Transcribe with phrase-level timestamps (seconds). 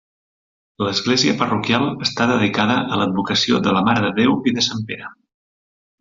[0.83, 5.13] L'església parroquial està dedicada a l'advocació de la Mare de Déu i de sant Pere.